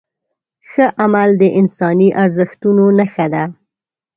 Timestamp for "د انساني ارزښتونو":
1.41-2.85